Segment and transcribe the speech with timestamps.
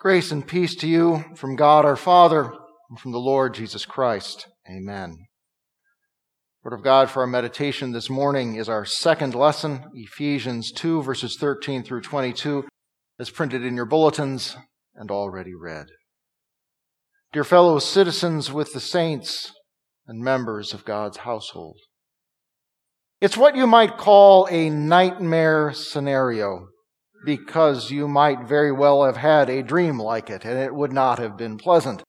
[0.00, 2.50] Grace and peace to you from God our Father
[2.88, 4.46] and from the Lord Jesus Christ.
[4.66, 5.26] Amen.
[6.64, 11.36] Word of God for our meditation this morning is our second lesson, Ephesians 2, verses
[11.36, 12.66] 13 through 22,
[13.18, 14.56] as printed in your bulletins
[14.94, 15.88] and already read.
[17.34, 19.52] Dear fellow citizens with the saints
[20.06, 21.76] and members of God's household,
[23.20, 26.68] it's what you might call a nightmare scenario
[27.24, 31.18] because you might very well have had a dream like it and it would not
[31.18, 32.02] have been pleasant.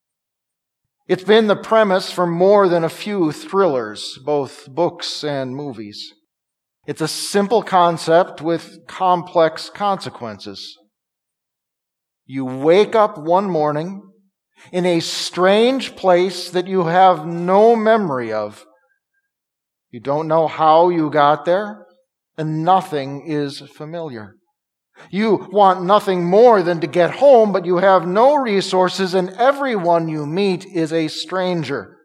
[1.08, 6.14] It's been the premise for more than a few thrillers, both books and movies.
[6.88, 10.78] It's a simple concept with complex consequences.
[12.26, 14.02] You wake up one morning
[14.72, 18.66] in a strange place that you have no memory of.
[19.90, 21.86] You don't know how you got there,
[22.38, 24.36] and nothing is familiar.
[25.10, 30.08] You want nothing more than to get home, but you have no resources, and everyone
[30.08, 31.98] you meet is a stranger.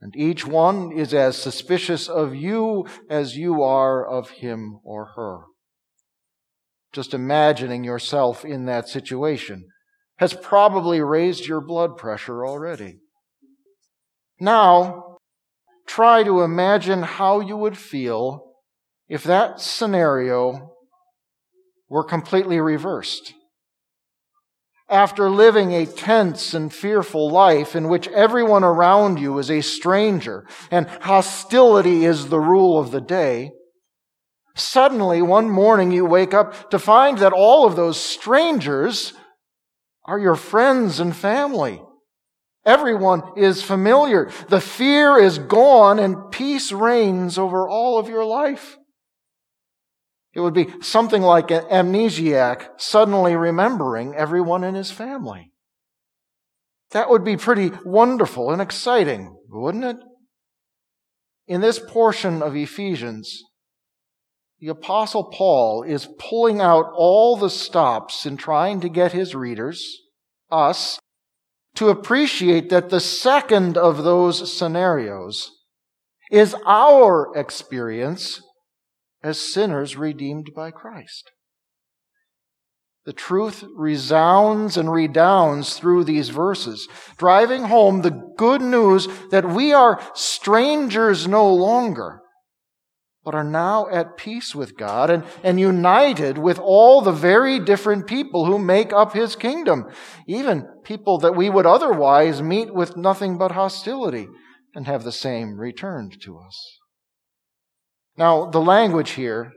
[0.00, 5.40] And each one is as suspicious of you as you are of him or her.
[6.92, 9.66] Just imagining yourself in that situation
[10.18, 13.00] has probably raised your blood pressure already.
[14.40, 15.18] Now,
[15.86, 18.52] try to imagine how you would feel
[19.08, 20.75] if that scenario
[21.88, 23.34] were completely reversed.
[24.88, 30.46] After living a tense and fearful life in which everyone around you is a stranger
[30.70, 33.50] and hostility is the rule of the day,
[34.54, 39.12] suddenly one morning you wake up to find that all of those strangers
[40.04, 41.82] are your friends and family.
[42.64, 44.30] Everyone is familiar.
[44.48, 48.76] The fear is gone and peace reigns over all of your life.
[50.36, 55.50] It would be something like an amnesiac suddenly remembering everyone in his family.
[56.90, 59.96] That would be pretty wonderful and exciting, wouldn't it?
[61.46, 63.44] In this portion of Ephesians,
[64.60, 70.02] the Apostle Paul is pulling out all the stops in trying to get his readers,
[70.50, 70.98] us,
[71.76, 75.50] to appreciate that the second of those scenarios
[76.30, 78.42] is our experience
[79.22, 81.30] as sinners redeemed by Christ.
[83.06, 89.72] The truth resounds and redounds through these verses, driving home the good news that we
[89.72, 92.20] are strangers no longer,
[93.24, 98.08] but are now at peace with God and, and united with all the very different
[98.08, 99.88] people who make up His kingdom,
[100.26, 104.26] even people that we would otherwise meet with nothing but hostility
[104.74, 106.78] and have the same returned to us.
[108.16, 109.52] Now, the language here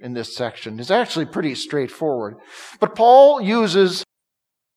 [0.00, 2.36] in this section is actually pretty straightforward.
[2.80, 4.04] But Paul uses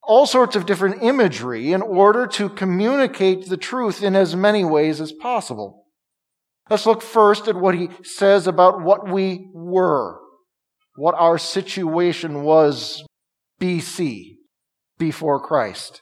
[0.01, 5.00] all sorts of different imagery in order to communicate the truth in as many ways
[5.00, 5.85] as possible.
[6.69, 10.19] Let's look first at what he says about what we were,
[10.95, 13.03] what our situation was
[13.59, 14.38] BC,
[14.97, 16.01] before Christ.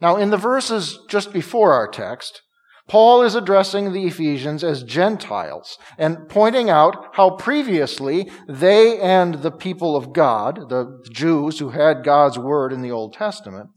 [0.00, 2.42] Now, in the verses just before our text,
[2.88, 9.50] Paul is addressing the Ephesians as Gentiles and pointing out how previously they and the
[9.50, 13.70] people of God, the Jews who had God's word in the Old Testament,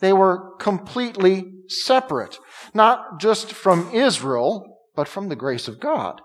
[0.00, 2.38] they were completely separate,
[2.72, 4.64] not just from Israel,
[4.94, 6.20] but from the grace of God.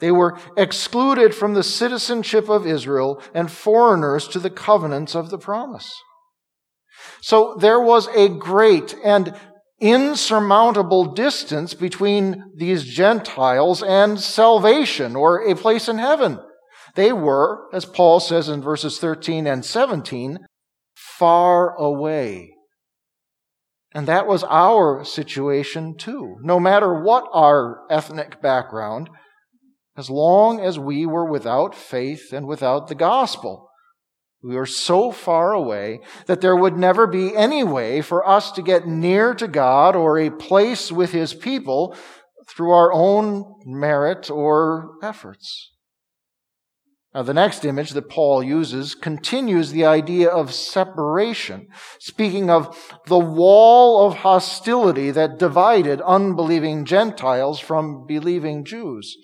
[0.00, 5.38] They were excluded from the citizenship of Israel and foreigners to the covenants of the
[5.38, 5.92] promise.
[7.20, 9.34] So there was a great and
[9.80, 16.38] insurmountable distance between these Gentiles and salvation or a place in heaven.
[16.94, 20.38] They were, as Paul says in verses 13 and 17,
[20.94, 22.50] far away.
[23.94, 26.36] And that was our situation too.
[26.42, 29.08] No matter what our ethnic background,
[29.96, 33.69] as long as we were without faith and without the gospel.
[34.42, 38.62] We are so far away that there would never be any way for us to
[38.62, 41.94] get near to God or a place with His people
[42.48, 45.72] through our own merit or efforts.
[47.14, 51.66] Now, the next image that Paul uses continues the idea of separation,
[51.98, 59.16] speaking of the wall of hostility that divided unbelieving Gentiles from believing Jews,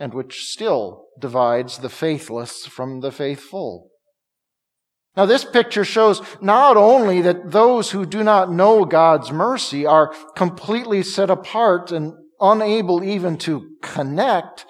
[0.00, 3.90] and which still divides the faithless from the faithful.
[5.16, 10.12] Now, this picture shows not only that those who do not know God's mercy are
[10.34, 14.66] completely set apart and unable even to connect,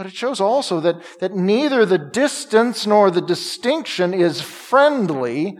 [0.00, 5.58] But it shows also that, that neither the distance nor the distinction is friendly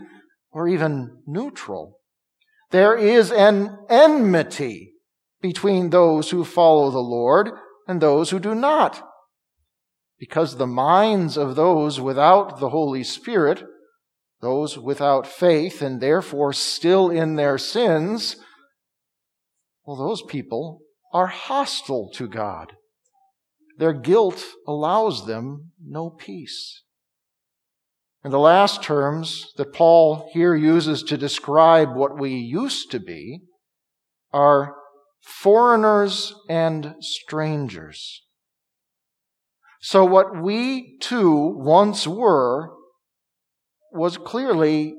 [0.51, 1.99] or even neutral.
[2.71, 4.93] There is an enmity
[5.41, 7.51] between those who follow the Lord
[7.87, 9.07] and those who do not.
[10.21, 13.63] Because the minds of those without the Holy Spirit,
[14.39, 18.35] those without faith and therefore still in their sins,
[19.83, 20.81] well, those people
[21.11, 22.73] are hostile to God.
[23.79, 26.83] Their guilt allows them no peace.
[28.23, 33.41] And the last terms that Paul here uses to describe what we used to be
[34.31, 34.75] are
[35.19, 38.21] foreigners and strangers.
[39.81, 42.69] So what we too once were
[43.91, 44.93] was clearly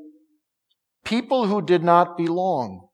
[1.04, 2.88] people who did not belong.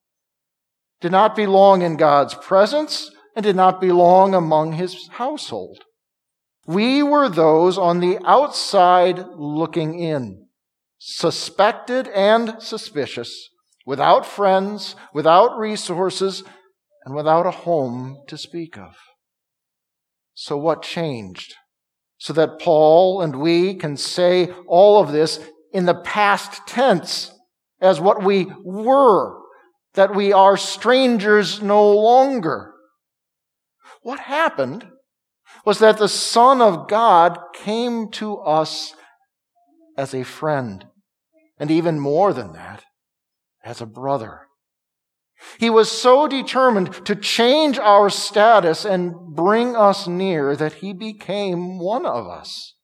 [1.00, 5.84] Did not belong in God's presence and did not belong among his household.
[6.66, 10.48] We were those on the outside looking in,
[10.98, 13.48] suspected and suspicious,
[13.86, 16.42] without friends, without resources,
[17.06, 18.94] and without a home to speak of.
[20.34, 21.54] So what changed?
[22.18, 25.40] So that Paul and we can say all of this
[25.72, 27.32] in the past tense
[27.80, 29.38] as what we were,
[29.94, 32.74] that we are strangers no longer.
[34.02, 34.88] What happened
[35.64, 38.94] was that the Son of God came to us
[39.96, 40.86] as a friend,
[41.58, 42.84] and even more than that,
[43.64, 44.47] as a brother.
[45.58, 51.78] He was so determined to change our status and bring us near that he became
[51.78, 52.74] one of us.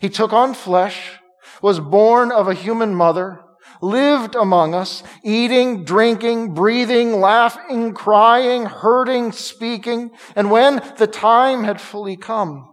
[0.00, 1.18] He took on flesh,
[1.60, 3.40] was born of a human mother,
[3.80, 10.10] lived among us, eating, drinking, breathing, laughing, crying, hurting, speaking.
[10.36, 12.72] And when the time had fully come,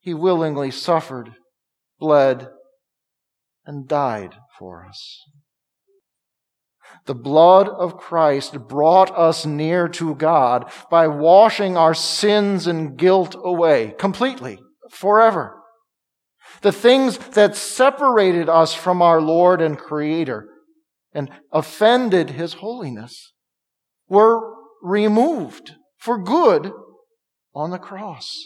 [0.00, 1.32] he willingly suffered,
[1.98, 2.48] bled,
[3.64, 5.20] and died for us.
[7.10, 13.34] The blood of Christ brought us near to God by washing our sins and guilt
[13.36, 14.60] away completely,
[14.92, 15.60] forever.
[16.60, 20.46] The things that separated us from our Lord and Creator
[21.12, 23.32] and offended His holiness
[24.08, 26.70] were removed for good
[27.52, 28.38] on the cross.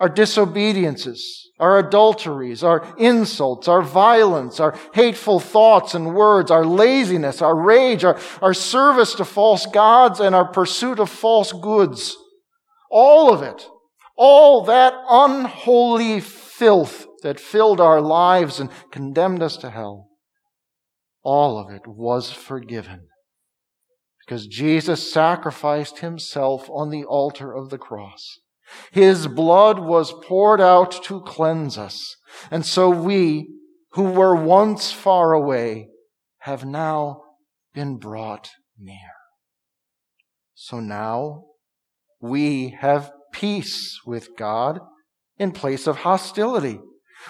[0.00, 7.42] Our disobediences, our adulteries, our insults, our violence, our hateful thoughts and words, our laziness,
[7.42, 12.16] our rage, our, our service to false gods, and our pursuit of false goods.
[12.90, 13.68] All of it,
[14.16, 20.08] all that unholy filth that filled our lives and condemned us to hell,
[21.22, 23.08] all of it was forgiven.
[24.24, 28.38] Because Jesus sacrificed himself on the altar of the cross.
[28.92, 32.16] His blood was poured out to cleanse us.
[32.50, 33.48] And so we,
[33.92, 35.88] who were once far away,
[36.40, 37.22] have now
[37.74, 39.12] been brought near.
[40.54, 41.44] So now
[42.20, 44.80] we have peace with God
[45.38, 46.80] in place of hostility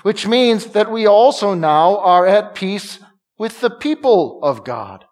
[0.03, 2.99] which means that we also now are at peace
[3.39, 5.05] with the people of God.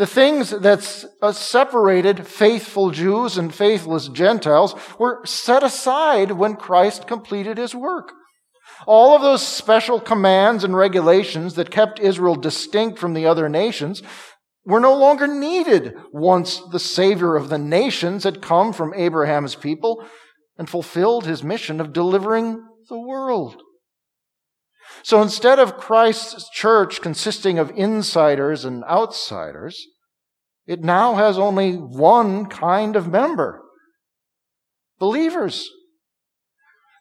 [0.00, 7.06] The things that uh, separated faithful Jews and faithless Gentiles were set aside when Christ
[7.06, 8.10] completed his work.
[8.86, 14.02] All of those special commands and regulations that kept Israel distinct from the other nations
[14.64, 20.02] were no longer needed once the Savior of the nations had come from Abraham's people
[20.56, 23.60] and fulfilled his mission of delivering the world.
[25.02, 29.86] So instead of Christ's church consisting of insiders and outsiders,
[30.66, 33.62] it now has only one kind of member
[34.98, 35.68] believers.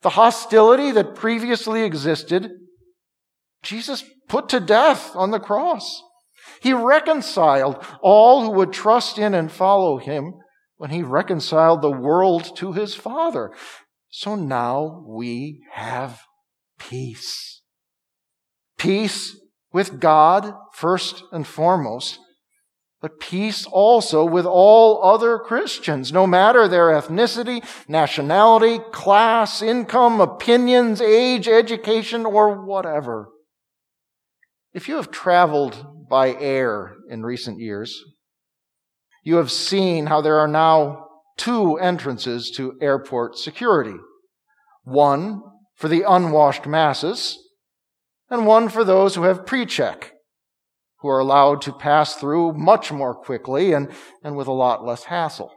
[0.01, 2.49] The hostility that previously existed,
[3.61, 6.01] Jesus put to death on the cross.
[6.61, 10.33] He reconciled all who would trust in and follow him
[10.77, 13.51] when he reconciled the world to his Father.
[14.09, 16.21] So now we have
[16.79, 17.61] peace.
[18.77, 19.37] Peace
[19.73, 22.19] with God, first and foremost,
[23.01, 31.01] but peace also with all other Christians, no matter their ethnicity, nationality, class, income, opinions,
[31.01, 33.29] age, education, or whatever.
[34.73, 37.97] If you have traveled by air in recent years,
[39.23, 43.95] you have seen how there are now two entrances to airport security.
[44.83, 45.41] One
[45.75, 47.37] for the unwashed masses,
[48.29, 50.11] and one for those who have pre-check,
[51.01, 53.89] who are allowed to pass through much more quickly and,
[54.23, 55.51] and with a lot less hassle.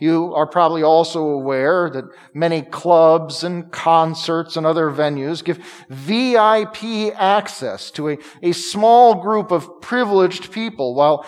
[0.00, 2.04] You are probably also aware that
[2.34, 5.58] many clubs and concerts and other venues give
[5.88, 11.24] VIP access to a, a small group of privileged people while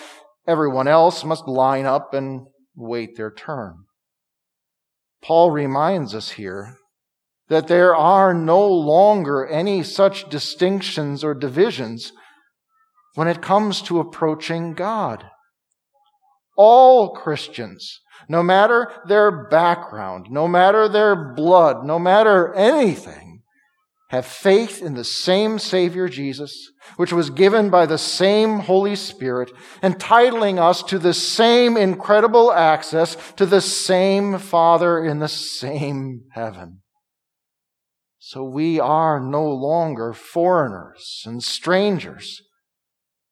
[0.46, 3.84] everyone else must line up and wait their turn.
[5.22, 6.76] Paul reminds us here
[7.48, 12.12] that there are no longer any such distinctions or divisions
[13.18, 15.24] when it comes to approaching God.
[16.56, 23.42] All Christians no matter their background, no matter their blood, no matter anything,
[24.10, 29.50] have faith in the same Savior Jesus, which was given by the same Holy Spirit,
[29.82, 36.82] entitling us to the same incredible access to the same Father in the same heaven.
[38.18, 42.42] So we are no longer foreigners and strangers,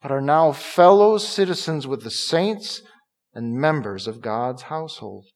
[0.07, 2.81] but are now fellow citizens with the saints
[3.35, 5.27] and members of God's household.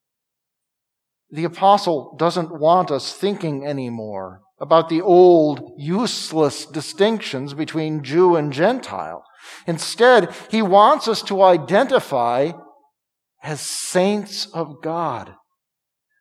[1.29, 8.53] The apostle doesn't want us thinking anymore about the old, useless distinctions between Jew and
[8.53, 9.25] Gentile.
[9.67, 12.53] Instead, he wants us to identify
[13.43, 15.35] as saints of God,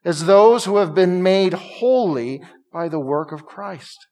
[0.03, 2.41] as those who have been made holy
[2.73, 4.07] by the work of Christ.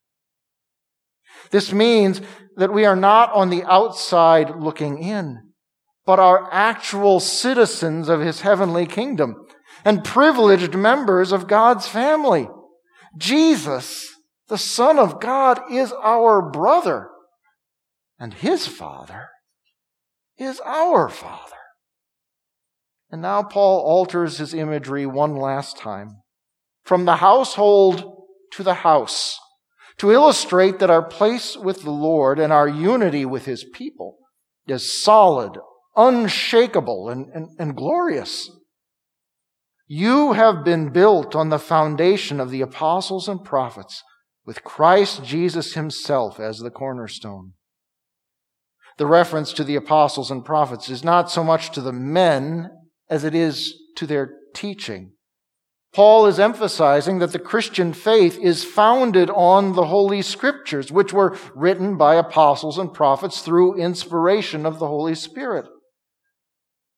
[1.51, 2.21] This means
[2.55, 5.47] that we are not on the outside looking in
[6.07, 9.45] but are actual citizens of his heavenly kingdom
[9.83, 12.47] and privileged members of God's family.
[13.17, 14.15] Jesus,
[14.47, 17.09] the Son of God, is our brother,
[18.17, 19.27] and his Father
[20.37, 21.55] is our Father.
[23.11, 26.21] And now Paul alters his imagery one last time
[26.85, 29.37] from the household to the house
[29.97, 34.17] to illustrate that our place with the Lord and our unity with his people
[34.67, 35.57] is solid,
[35.95, 38.51] unshakable and, and, and glorious.
[39.87, 44.03] You have been built on the foundation of the apostles and prophets
[44.45, 47.53] with Christ Jesus himself as the cornerstone.
[48.97, 52.69] The reference to the apostles and prophets is not so much to the men
[53.09, 55.13] as it is to their teaching.
[55.93, 61.37] Paul is emphasizing that the Christian faith is founded on the Holy Scriptures, which were
[61.55, 65.65] written by apostles and prophets through inspiration of the Holy Spirit.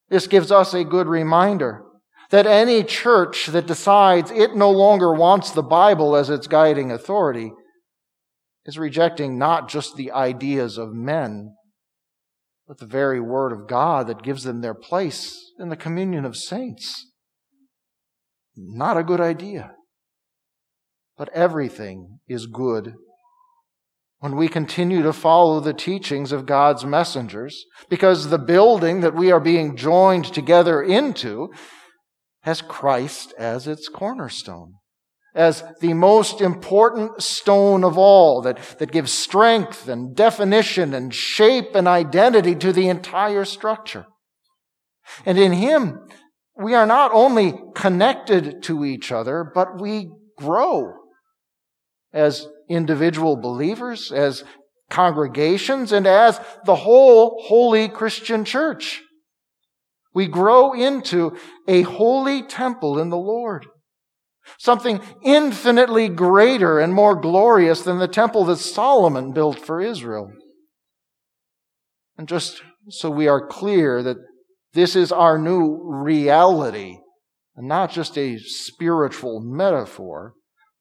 [0.09, 1.83] This gives us a good reminder
[2.31, 7.51] that any church that decides it no longer wants the Bible as its guiding authority
[8.65, 11.55] is rejecting not just the ideas of men,
[12.67, 16.35] but the very Word of God that gives them their place in the communion of
[16.35, 17.08] saints.
[18.61, 19.71] Not a good idea.
[21.17, 22.93] But everything is good
[24.19, 29.31] when we continue to follow the teachings of God's messengers, because the building that we
[29.31, 31.49] are being joined together into
[32.41, 34.73] has Christ as its cornerstone,
[35.33, 41.73] as the most important stone of all that, that gives strength and definition and shape
[41.73, 44.05] and identity to the entire structure.
[45.25, 45.99] And in Him,
[46.59, 50.93] we are not only connected to each other, but we grow
[52.11, 54.43] as individual believers, as
[54.89, 59.01] congregations, and as the whole holy Christian church.
[60.13, 61.37] We grow into
[61.67, 63.67] a holy temple in the Lord.
[64.57, 70.31] Something infinitely greater and more glorious than the temple that Solomon built for Israel.
[72.17, 74.17] And just so we are clear that
[74.73, 76.97] this is our new reality,
[77.55, 80.33] and not just a spiritual metaphor,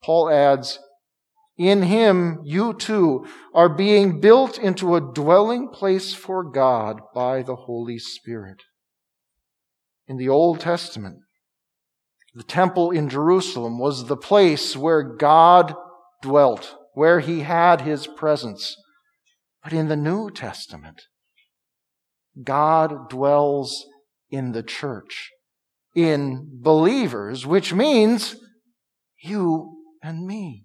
[0.02, 0.78] Paul adds,
[1.56, 7.56] in him, you too are being built into a dwelling place for God by the
[7.56, 8.62] Holy Spirit.
[10.06, 11.16] In the Old Testament,
[12.32, 15.74] the temple in Jerusalem was the place where God
[16.22, 18.76] dwelt, where he had his presence.
[19.64, 21.02] But in the New Testament,
[22.42, 23.86] God dwells
[24.30, 25.30] in the church,
[25.94, 28.36] in believers, which means
[29.22, 30.64] you and me.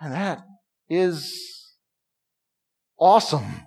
[0.00, 0.42] And that
[0.88, 1.74] is
[2.98, 3.62] awesome.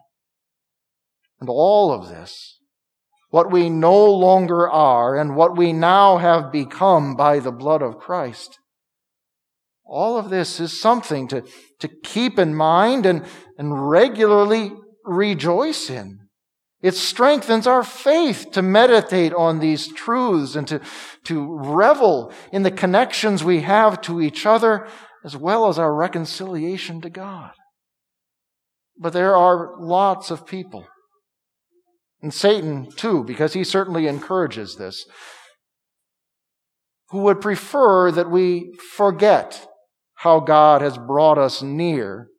[1.39, 2.59] And all of this,
[3.29, 7.99] what we no longer are and what we now have become by the blood of
[7.99, 8.59] Christ,
[9.85, 11.43] all of this is something to,
[11.79, 13.25] to keep in mind and,
[13.57, 14.73] and regularly
[15.05, 16.26] rejoice in.
[16.87, 20.79] It strengthens our faith to meditate on these truths and to,
[21.25, 24.87] to revel in the connections we have to each other
[25.25, 27.51] as well as our reconciliation to God.
[28.97, 30.87] But there are lots of people,
[32.21, 35.05] and Satan too, because he certainly encourages this,
[37.09, 39.67] who would prefer that we forget
[40.19, 42.29] how God has brought us near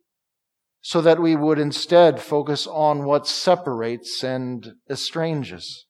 [0.88, 5.84] so that we would instead focus on what separates and estranges.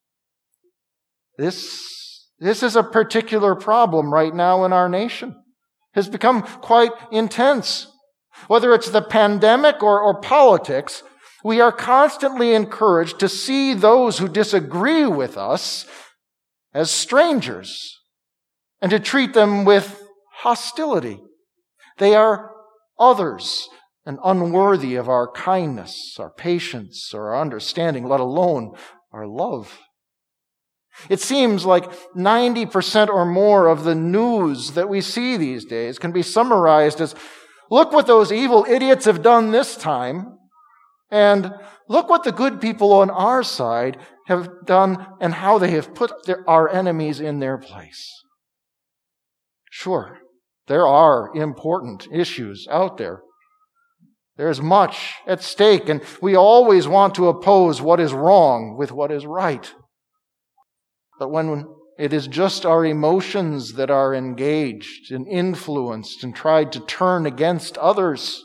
[1.36, 5.28] This, this is a particular problem right now in our nation.
[5.28, 7.86] It has become quite intense.
[8.48, 11.04] Whether it's the pandemic or, or politics,
[11.44, 15.86] we are constantly encouraged to see those who disagree with us
[16.74, 18.00] as strangers
[18.82, 20.02] and to treat them with
[20.38, 21.20] hostility.
[21.98, 22.50] They are
[22.98, 23.68] others
[24.08, 28.74] and unworthy of our kindness, our patience, or our understanding, let alone
[29.12, 29.80] our love.
[31.10, 36.10] It seems like 90% or more of the news that we see these days can
[36.10, 37.14] be summarized as
[37.70, 40.38] look what those evil idiots have done this time,
[41.10, 41.52] and
[41.86, 46.24] look what the good people on our side have done and how they have put
[46.24, 48.10] their, our enemies in their place.
[49.70, 50.16] Sure,
[50.66, 53.20] there are important issues out there.
[54.38, 59.10] There's much at stake, and we always want to oppose what is wrong with what
[59.10, 59.70] is right.
[61.18, 61.66] But when
[61.98, 67.76] it is just our emotions that are engaged and influenced and tried to turn against
[67.78, 68.40] others,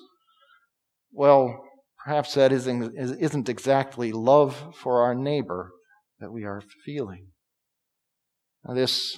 [1.12, 1.64] well,
[2.04, 5.74] perhaps that isn't exactly love for our neighbor
[6.20, 7.28] that we are feeling.
[8.66, 9.16] Now, this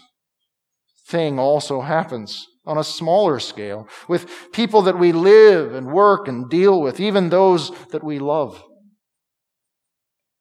[1.08, 6.50] thing also happens on a smaller scale with people that we live and work and
[6.50, 8.64] deal with, even those that we love.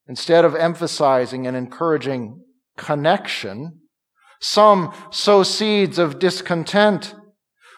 [0.06, 2.42] Instead of emphasizing and encouraging
[2.76, 3.80] connection,
[4.40, 7.14] some sow seeds of discontent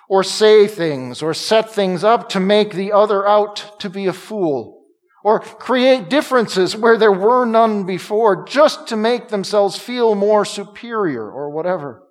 [0.09, 4.13] or say things or set things up to make the other out to be a
[4.13, 4.85] fool
[5.25, 11.29] or create differences where there were none before just to make themselves feel more superior
[11.29, 12.06] or whatever.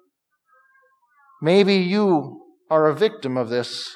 [1.46, 3.96] Maybe you are a victim of this.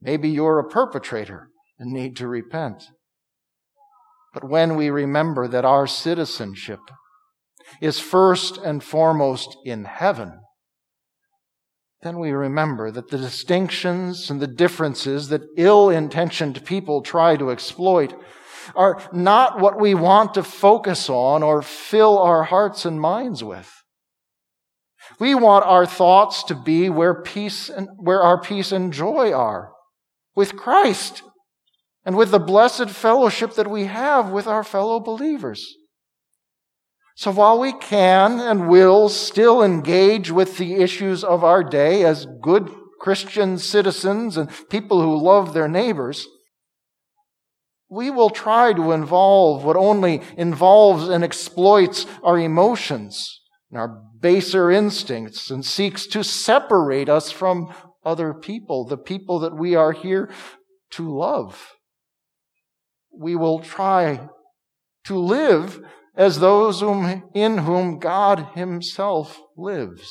[0.00, 1.48] Maybe you're a perpetrator
[1.80, 2.84] and need to repent.
[4.32, 6.78] But when we remember that our citizenship
[7.80, 10.38] is first and foremost in heaven,
[12.02, 17.50] then we remember that the distinctions and the differences that ill intentioned people try to
[17.50, 18.14] exploit
[18.76, 23.72] are not what we want to focus on or fill our hearts and minds with.
[25.18, 29.72] We want our thoughts to be where peace and where our peace and joy are
[30.34, 31.22] with Christ
[32.04, 35.76] and with the blessed fellowship that we have with our fellow believers.
[37.16, 42.26] So while we can and will still engage with the issues of our day as
[42.42, 46.26] good Christian citizens and people who love their neighbors,
[47.88, 53.40] we will try to involve what only involves and exploits our emotions
[53.70, 57.74] and our baser instincts and seeks to separate us from
[58.04, 60.30] other people, the people that we are here
[60.90, 61.74] to love.
[63.12, 64.28] We will try
[65.04, 65.80] to live
[66.16, 70.10] as those whom, in whom God Himself lives.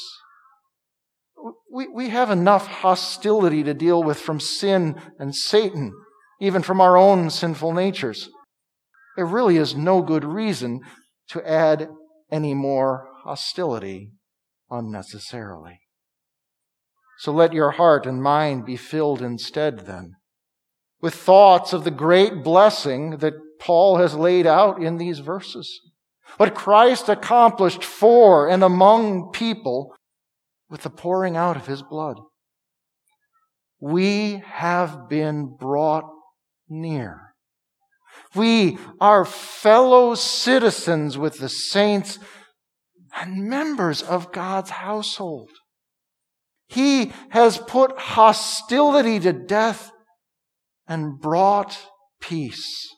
[1.71, 5.93] We, we have enough hostility to deal with from sin and Satan,
[6.41, 8.29] even from our own sinful natures.
[9.15, 10.81] There really is no good reason
[11.29, 11.89] to add
[12.31, 14.11] any more hostility
[14.69, 15.79] unnecessarily.
[17.17, 20.13] So let your heart and mind be filled instead, then,
[21.01, 25.81] with thoughts of the great blessing that Paul has laid out in these verses.
[26.37, 29.95] What Christ accomplished for and among people
[30.69, 32.17] with the pouring out of his blood.
[33.79, 36.05] We have been brought
[36.67, 37.33] near.
[38.33, 42.19] We are fellow citizens with the saints
[43.15, 45.49] and members of God's household.
[46.67, 49.91] He has put hostility to death
[50.87, 51.79] and brought
[52.19, 52.89] peace.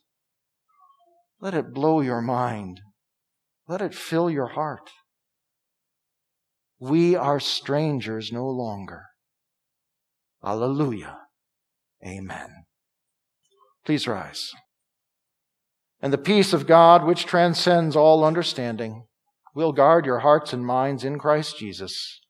[1.40, 2.82] Let it blow your mind.
[3.68, 4.90] Let it fill your heart.
[6.80, 9.04] We are strangers no longer.
[10.44, 11.18] Alleluia.
[12.06, 12.50] Amen.
[13.86, 14.52] Please rise.
[16.02, 19.06] And the peace of God, which transcends all understanding,
[19.58, 22.22] will guard your hearts and minds in Christ Jesus.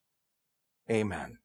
[0.90, 1.36] Amen.